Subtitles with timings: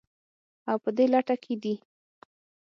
[0.69, 1.75] او په دې لټه کې دي